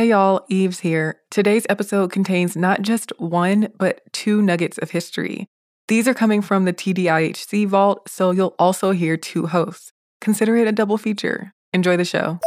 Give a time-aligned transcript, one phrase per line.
[0.00, 1.20] Hey y'all, Eves here.
[1.30, 5.46] Today's episode contains not just one, but two nuggets of history.
[5.88, 9.92] These are coming from the TDIHC vault, so you'll also hear two hosts.
[10.22, 11.52] Consider it a double feature.
[11.74, 12.38] Enjoy the show.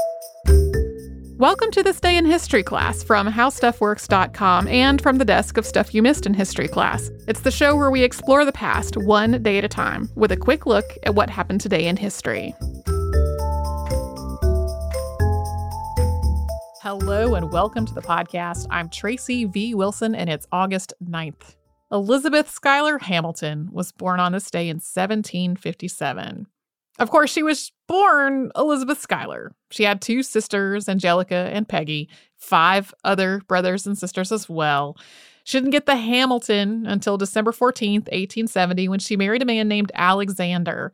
[1.37, 5.93] Welcome to this day in history class from howstuffworks.com and from the desk of Stuff
[5.93, 7.11] You Missed in History class.
[7.27, 10.37] It's the show where we explore the past one day at a time with a
[10.37, 12.55] quick look at what happened today in history.
[16.83, 18.67] Hello and welcome to the podcast.
[18.69, 19.73] I'm Tracy V.
[19.73, 21.55] Wilson and it's August 9th.
[21.89, 26.45] Elizabeth Schuyler Hamilton was born on this day in 1757.
[26.99, 29.55] Of course, she was born Elizabeth Schuyler.
[29.71, 34.97] She had two sisters, Angelica and Peggy, five other brothers and sisters as well.
[35.45, 39.93] She didn't get the Hamilton until December 14th, 1870, when she married a man named
[39.95, 40.91] Alexander.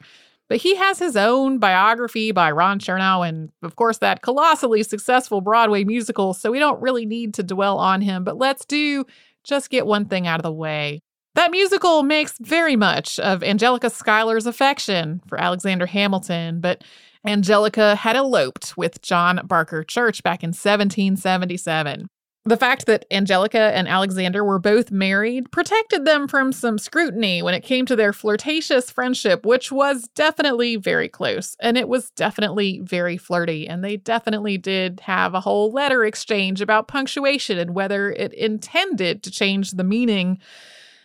[0.49, 5.41] But he has his own biography by Ron Chernow and, of course, that colossally successful
[5.41, 8.23] Broadway musical, so we don't really need to dwell on him.
[8.23, 9.05] But let's do
[9.44, 11.02] just get one thing out of the way.
[11.36, 16.83] That musical makes very much of Angelica Schuyler's affection for Alexander Hamilton, but
[17.25, 22.08] Angelica had eloped with John Barker Church back in 1777.
[22.45, 27.54] The fact that Angelica and Alexander were both married protected them from some scrutiny when
[27.54, 32.80] it came to their flirtatious friendship, which was definitely very close and it was definitely
[32.82, 33.67] very flirty.
[33.67, 39.22] And they definitely did have a whole letter exchange about punctuation and whether it intended
[39.23, 40.40] to change the meaning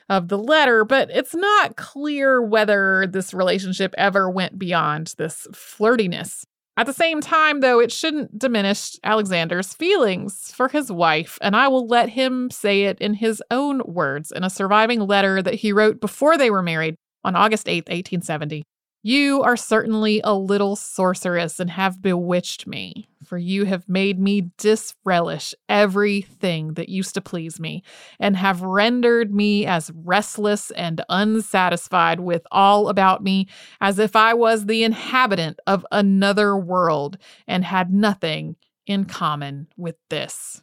[0.08, 6.44] of the letter, but it's not clear whether this relationship ever went beyond this flirtiness.
[6.76, 11.68] At the same time, though, it shouldn't diminish Alexander's feelings for his wife, and I
[11.68, 15.72] will let him say it in his own words in a surviving letter that he
[15.72, 18.64] wrote before they were married on August 8, 1870.
[19.06, 24.50] You are certainly a little sorceress and have bewitched me, for you have made me
[24.56, 27.82] disrelish everything that used to please me,
[28.18, 33.46] and have rendered me as restless and unsatisfied with all about me
[33.78, 38.56] as if I was the inhabitant of another world and had nothing
[38.86, 40.62] in common with this.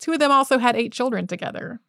[0.00, 1.80] Two of them also had eight children together.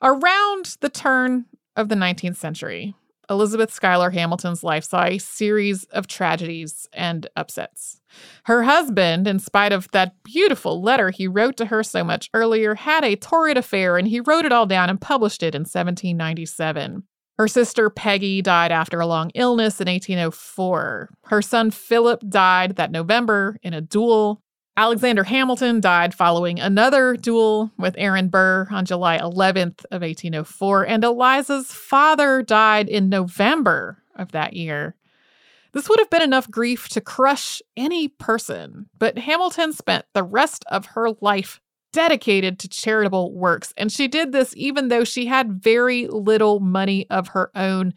[0.00, 2.94] Around the turn of the 19th century,
[3.30, 8.00] Elizabeth Schuyler Hamilton's life saw a series of tragedies and upsets.
[8.44, 12.74] Her husband, in spite of that beautiful letter he wrote to her so much earlier,
[12.74, 17.04] had a torrid affair and he wrote it all down and published it in 1797.
[17.38, 21.08] Her sister Peggy died after a long illness in 1804.
[21.24, 24.42] Her son Philip died that November in a duel.
[24.76, 31.04] Alexander Hamilton died following another duel with Aaron Burr on July 11th of 1804, and
[31.04, 34.94] Eliza's father died in November of that year.
[35.72, 40.64] This would have been enough grief to crush any person, but Hamilton spent the rest
[40.70, 41.60] of her life
[41.92, 47.08] dedicated to charitable works, and she did this even though she had very little money
[47.10, 47.92] of her own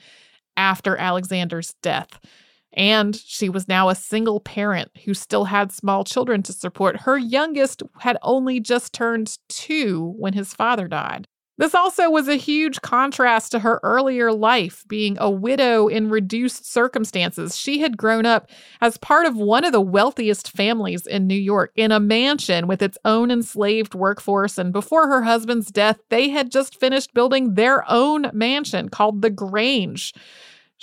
[0.58, 2.20] after Alexander's death.
[2.74, 7.02] And she was now a single parent who still had small children to support.
[7.02, 11.28] Her youngest had only just turned two when his father died.
[11.60, 16.66] This also was a huge contrast to her earlier life, being a widow in reduced
[16.66, 17.56] circumstances.
[17.56, 18.50] She had grown up
[18.82, 22.82] as part of one of the wealthiest families in New York in a mansion with
[22.82, 24.58] its own enslaved workforce.
[24.58, 29.30] And before her husband's death, they had just finished building their own mansion called The
[29.30, 30.12] Grange.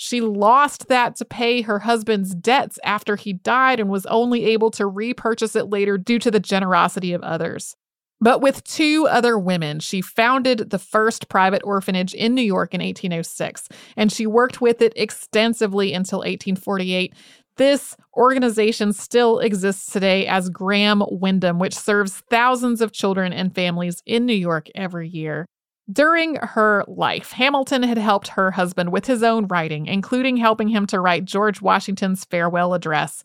[0.03, 4.71] She lost that to pay her husband's debts after he died and was only able
[4.71, 7.77] to repurchase it later due to the generosity of others.
[8.19, 12.81] But with two other women, she founded the first private orphanage in New York in
[12.81, 17.15] 1806, and she worked with it extensively until 1848.
[17.59, 24.03] This organization still exists today as Graham Wyndham, which serves thousands of children and families
[24.07, 25.45] in New York every year.
[25.91, 30.87] During her life, Hamilton had helped her husband with his own writing, including helping him
[30.89, 33.23] to write George Washington's farewell address.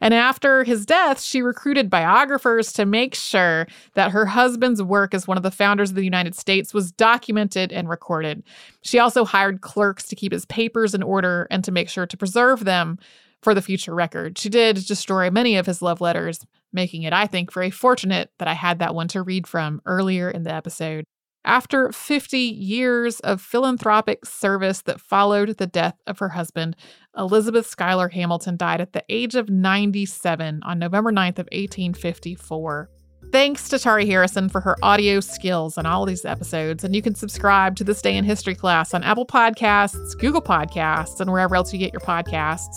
[0.00, 5.28] And after his death, she recruited biographers to make sure that her husband's work as
[5.28, 8.42] one of the founders of the United States was documented and recorded.
[8.80, 12.16] She also hired clerks to keep his papers in order and to make sure to
[12.16, 12.98] preserve them
[13.42, 14.38] for the future record.
[14.38, 18.48] She did destroy many of his love letters, making it, I think, very fortunate that
[18.48, 21.04] I had that one to read from earlier in the episode.
[21.48, 26.76] After 50 years of philanthropic service that followed the death of her husband,
[27.16, 32.90] Elizabeth Schuyler Hamilton died at the age of 97 on November 9th of 1854.
[33.32, 36.84] Thanks to Tari Harrison for her audio skills on all these episodes.
[36.84, 41.18] And you can subscribe to This Day in History class on Apple Podcasts, Google Podcasts,
[41.18, 42.76] and wherever else you get your podcasts.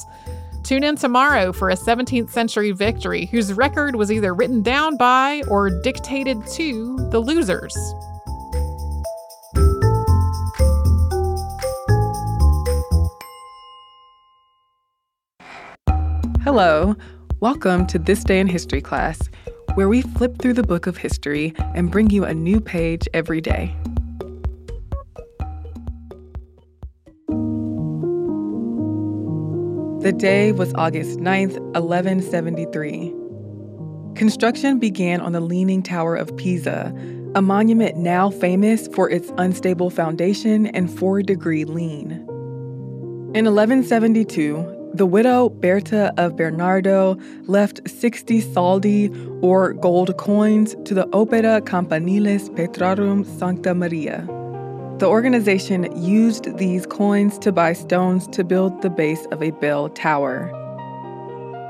[0.64, 5.44] Tune in tomorrow for a 17th century victory whose record was either written down by
[5.50, 7.76] or dictated to the losers.
[16.44, 16.96] Hello.
[17.40, 19.30] Welcome to This Day in History class,
[19.76, 23.42] where we flip through the book of history and bring you a new page every
[23.42, 23.76] day.
[30.02, 33.14] The day was August 9th, 1173.
[34.16, 36.92] Construction began on the Leaning Tower of Pisa,
[37.36, 42.14] a monument now famous for its unstable foundation and four degree lean.
[43.36, 49.10] In 1172, the widow Berta of Bernardo left 60 soldi,
[49.42, 54.26] or gold coins, to the Opera Campaniles Petrarum Sancta Maria.
[55.00, 59.90] The organization used these coins to buy stones to build the base of a bell
[59.90, 60.52] tower.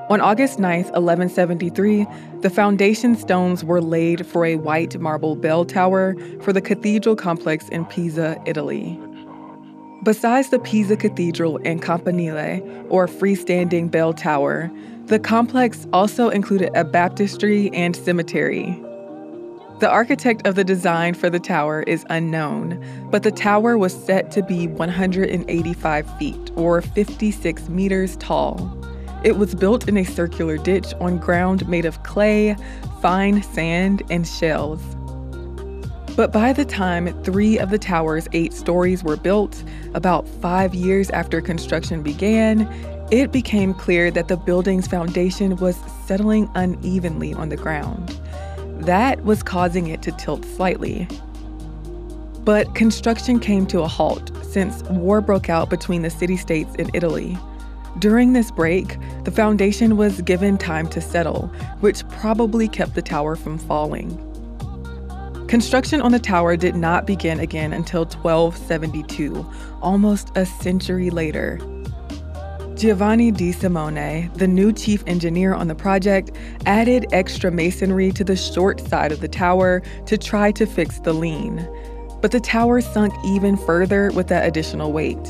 [0.10, 2.06] On August 9, 1173,
[2.42, 7.70] the foundation stones were laid for a white marble bell tower for the cathedral complex
[7.70, 9.00] in Pisa, Italy.
[10.04, 14.72] Besides the Pisa Cathedral and Campanile, or freestanding bell tower,
[15.06, 18.82] the complex also included a baptistry and cemetery.
[19.80, 24.32] The architect of the design for the tower is unknown, but the tower was set
[24.32, 28.76] to be 185 feet, or 56 meters tall.
[29.24, 32.56] It was built in a circular ditch on ground made of clay,
[33.02, 34.82] fine sand, and shells.
[36.16, 39.64] But by the time three of the tower's eight stories were built,
[39.94, 42.68] about five years after construction began,
[43.12, 48.20] it became clear that the building's foundation was settling unevenly on the ground.
[48.82, 51.08] That was causing it to tilt slightly.
[52.44, 56.90] But construction came to a halt since war broke out between the city states in
[56.94, 57.38] Italy.
[58.00, 61.48] During this break, the foundation was given time to settle,
[61.80, 64.28] which probably kept the tower from falling.
[65.52, 69.46] Construction on the tower did not begin again until 1272,
[69.82, 71.60] almost a century later.
[72.76, 76.32] Giovanni di Simone, the new chief engineer on the project,
[76.66, 81.12] added extra masonry to the short side of the tower to try to fix the
[81.12, 81.68] lean.
[82.22, 85.22] But the tower sunk even further with that additional weight.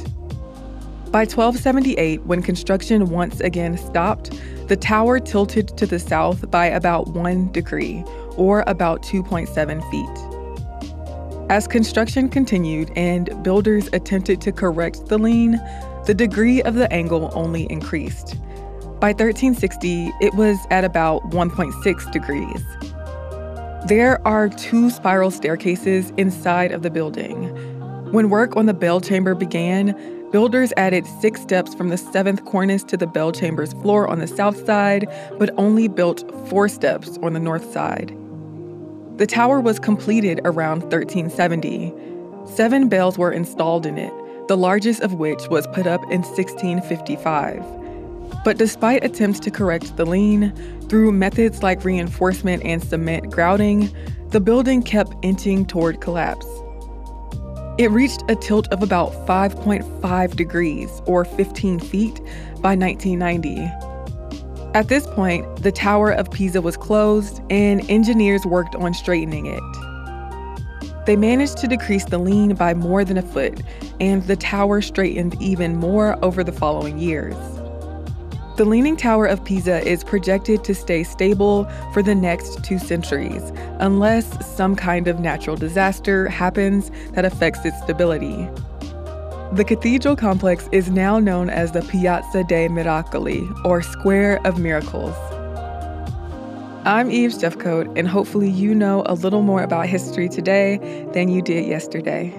[1.09, 7.07] By 1278, when construction once again stopped, the tower tilted to the south by about
[7.07, 8.05] one degree,
[8.37, 10.31] or about 2.7 feet.
[11.51, 15.59] As construction continued and builders attempted to correct the lean,
[16.05, 18.39] the degree of the angle only increased.
[19.01, 22.63] By 1360, it was at about 1.6 degrees.
[23.87, 27.49] There are two spiral staircases inside of the building.
[28.11, 29.95] When work on the bell chamber began,
[30.31, 34.27] builders added six steps from the seventh cornice to the bell chamber's floor on the
[34.27, 35.07] south side,
[35.37, 38.15] but only built four steps on the north side.
[39.21, 41.93] The tower was completed around 1370.
[42.47, 44.11] Seven bells were installed in it,
[44.47, 47.63] the largest of which was put up in 1655.
[48.43, 50.51] But despite attempts to correct the lean,
[50.89, 53.95] through methods like reinforcement and cement grouting,
[54.29, 56.47] the building kept inching toward collapse.
[57.77, 62.15] It reached a tilt of about 5.5 degrees, or 15 feet,
[62.59, 63.90] by 1990.
[64.73, 69.61] At this point, the Tower of Pisa was closed and engineers worked on straightening it.
[71.05, 73.59] They managed to decrease the lean by more than a foot,
[73.99, 77.35] and the tower straightened even more over the following years.
[78.55, 83.51] The Leaning Tower of Pisa is projected to stay stable for the next two centuries,
[83.79, 88.47] unless some kind of natural disaster happens that affects its stability.
[89.53, 95.13] The cathedral complex is now known as the Piazza dei Miracoli, or Square of Miracles.
[96.85, 100.77] I'm Eve Jeffcoat, and hopefully, you know a little more about history today
[101.11, 102.33] than you did yesterday.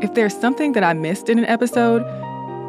[0.00, 2.00] If there's something that I missed in an episode,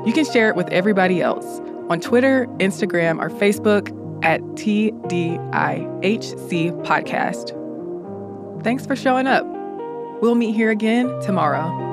[0.06, 3.88] you can share it with everybody else on Twitter, Instagram, or Facebook
[4.22, 4.92] at TDIHC
[6.84, 7.54] Podcast.
[8.66, 9.46] Thanks for showing up.
[10.22, 11.93] We'll meet here again tomorrow.